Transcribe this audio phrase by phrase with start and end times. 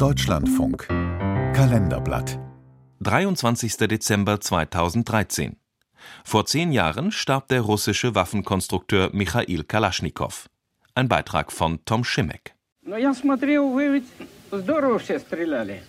[0.00, 0.86] Deutschlandfunk
[1.52, 2.38] Kalenderblatt
[3.00, 3.76] 23.
[3.86, 5.58] Dezember 2013.
[6.24, 10.48] Vor zehn Jahren starb der russische Waffenkonstrukteur Michail Kalaschnikow.
[10.94, 12.54] Ein Beitrag von Tom Schimek.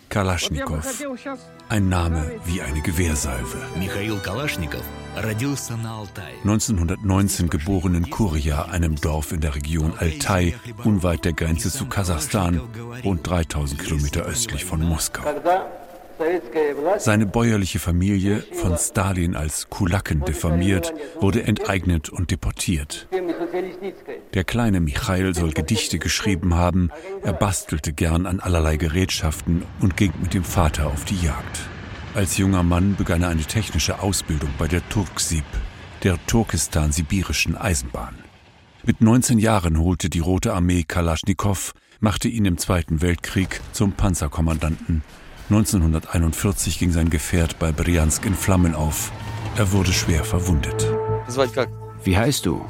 [0.09, 0.83] Kalaschnikow.
[1.71, 3.57] Ein Name wie eine Gewehrsalve.
[6.43, 12.59] 1919 geboren in Kuria, einem Dorf in der Region Altai, unweit der Grenze zu Kasachstan,
[13.05, 15.23] rund 3000 Kilometer östlich von Moskau.
[16.97, 23.07] Seine bäuerliche Familie, von Stalin als Kulaken diffamiert, wurde enteignet und deportiert.
[24.33, 26.91] Der kleine Michail soll Gedichte geschrieben haben,
[27.23, 31.59] er bastelte gern an allerlei Gerätschaften und ging mit dem Vater auf die Jagd.
[32.13, 35.45] Als junger Mann begann er eine technische Ausbildung bei der Turksib,
[36.03, 38.15] der Turkestan-Sibirischen Eisenbahn.
[38.83, 45.03] Mit 19 Jahren holte die Rote Armee Kalaschnikow, machte ihn im Zweiten Weltkrieg zum Panzerkommandanten
[45.51, 49.11] 1941 ging sein Gefährt bei Bryansk in Flammen auf.
[49.57, 50.89] Er wurde schwer verwundet.
[52.05, 52.65] Wie heißt du?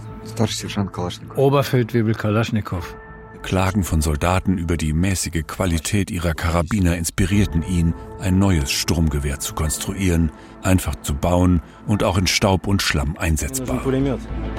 [1.36, 2.96] Oberfeldwebel Kalaschnikow.
[3.42, 9.56] Klagen von Soldaten über die mäßige Qualität ihrer Karabiner inspirierten ihn, ein neues Sturmgewehr zu
[9.56, 13.82] konstruieren, einfach zu bauen und auch in Staub und Schlamm einsetzbar.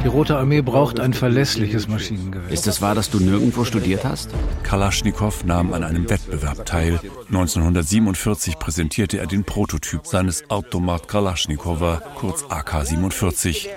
[0.03, 2.50] Die Rote Armee braucht ein verlässliches Maschinengewehr.
[2.50, 4.30] Ist es wahr, dass du nirgendwo studiert hast?
[4.62, 7.00] Kalaschnikow nahm an einem Wettbewerb teil.
[7.28, 13.69] 1947 präsentierte er den Prototyp seines Automat Kalaschnikowa, kurz AK-47.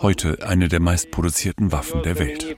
[0.00, 2.56] Heute eine der meistproduzierten Waffen der Welt.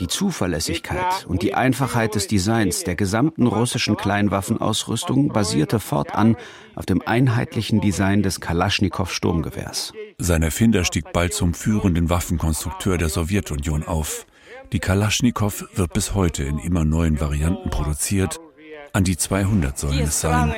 [0.00, 6.36] Die Zuverlässigkeit und die Einfachheit des Designs der gesamten russischen Kleinwaffenausrüstung basierte fortan
[6.74, 9.92] auf dem einheitlichen Design des Kalaschnikow-Sturmgewehrs.
[10.18, 14.26] Sein Erfinder stieg bald zum führenden Waffenkonstrukteur der Sowjetunion auf.
[14.72, 18.40] Die Kalaschnikow wird bis heute in immer neuen Varianten produziert
[18.94, 20.54] an die 200 sollen es sein.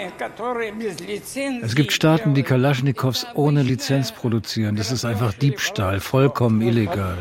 [1.62, 4.76] Es gibt Staaten, die Kalaschnikows ohne Lizenz produzieren.
[4.76, 7.16] Das ist einfach Diebstahl, vollkommen illegal.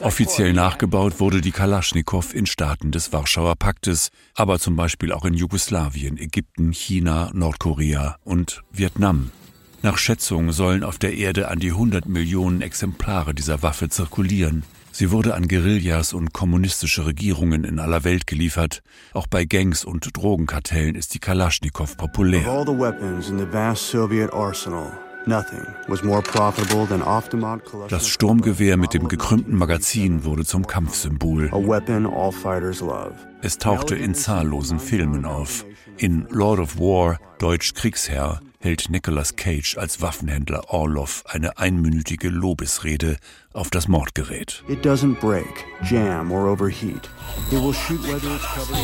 [0.00, 5.32] Offiziell nachgebaut wurde die Kalaschnikow in Staaten des Warschauer Paktes, aber zum Beispiel auch in
[5.32, 9.30] Jugoslawien, Ägypten, China, Nordkorea und Vietnam.
[9.82, 14.62] Nach Schätzungen sollen auf der Erde an die 100 Millionen Exemplare dieser Waffe zirkulieren.
[14.92, 18.82] Sie wurde an Guerillas und kommunistische Regierungen in aller Welt geliefert.
[19.12, 22.64] Auch bei Gangs und Drogenkartellen ist die Kalaschnikow populär.
[27.88, 31.50] Das Sturmgewehr mit dem gekrümmten Magazin wurde zum Kampfsymbol.
[33.42, 35.66] Es tauchte in zahllosen Filmen auf.
[35.98, 43.16] In Lord of War, Deutsch Kriegsherr, hält Nicolas Cage als Waffenhändler Orlov eine einminütige Lobesrede
[43.52, 44.62] auf das Mordgerät.
[44.68, 47.10] It doesn't break, jam or overheat.
[47.50, 48.80] It will shoot whether it's covered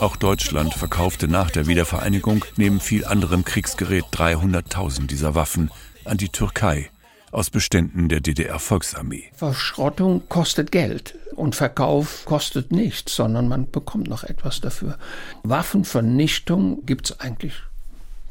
[0.00, 5.70] Auch Deutschland verkaufte nach der Wiedervereinigung neben viel anderem Kriegsgerät 300.000 dieser Waffen
[6.04, 6.90] an die Türkei
[7.30, 9.24] aus Beständen der DDR-Volksarmee.
[9.34, 14.98] Verschrottung kostet Geld und Verkauf kostet nichts, sondern man bekommt noch etwas dafür.
[15.42, 17.54] Waffenvernichtung gibt es eigentlich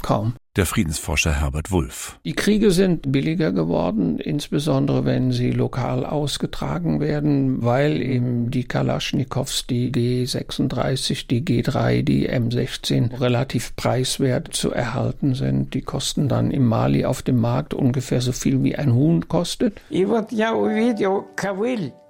[0.02, 2.20] kaum der Friedensforscher Herbert Wulff.
[2.24, 9.68] Die Kriege sind billiger geworden, insbesondere wenn sie lokal ausgetragen werden, weil eben die Kalaschnikows,
[9.68, 15.74] die G36, die G3, die M16 relativ preiswert zu erhalten sind.
[15.74, 19.82] Die kosten dann im Mali auf dem Markt ungefähr so viel wie ein Huhn kostet.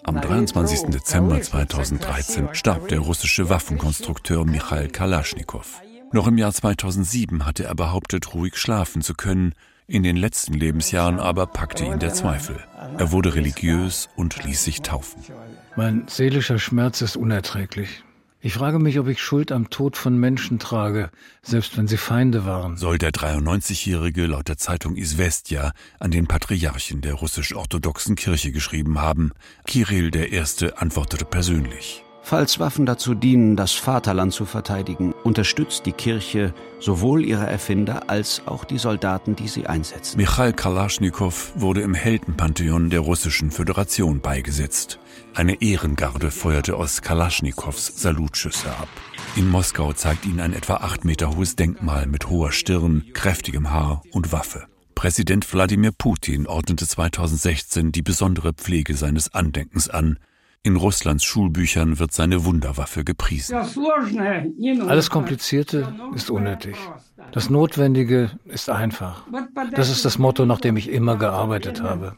[0.04, 0.82] Am 23.
[0.92, 5.82] Dezember 2013 starb der russische Waffenkonstrukteur Michail Kalaschnikow.
[6.12, 9.54] Noch im Jahr 2007 hatte er behauptet, ruhig schlafen zu können,
[9.88, 12.58] in den letzten Lebensjahren aber packte ihn der Zweifel.
[12.98, 15.22] Er wurde religiös und ließ sich taufen.
[15.76, 18.04] Mein seelischer Schmerz ist unerträglich.
[18.46, 21.10] Ich frage mich, ob ich Schuld am Tod von Menschen trage,
[21.42, 22.78] selbst wenn sie Feinde waren.
[22.78, 29.32] Soll der 93-Jährige laut der Zeitung Isvestia an den Patriarchen der russisch-orthodoxen Kirche geschrieben haben.
[29.66, 30.44] Kirill I.
[30.76, 32.05] antwortete persönlich.
[32.28, 38.42] Falls Waffen dazu dienen, das Vaterland zu verteidigen, unterstützt die Kirche sowohl ihre Erfinder als
[38.48, 40.18] auch die Soldaten, die sie einsetzen.
[40.18, 44.98] Michail Kalaschnikow wurde im Heldenpantheon der Russischen Föderation beigesetzt.
[45.36, 48.90] Eine Ehrengarde feuerte aus Kalaschnikows Salutschüsse ab.
[49.36, 54.02] In Moskau zeigt ihn ein etwa acht Meter hohes Denkmal mit hoher Stirn, kräftigem Haar
[54.10, 54.66] und Waffe.
[54.96, 60.18] Präsident Wladimir Putin ordnete 2016 die besondere Pflege seines Andenkens an,
[60.66, 63.56] in Russlands Schulbüchern wird seine Wunderwaffe gepriesen.
[63.56, 66.76] Alles Komplizierte ist unnötig.
[67.32, 69.28] Das Notwendige ist einfach.
[69.74, 72.18] Das ist das Motto, nach dem ich immer gearbeitet habe.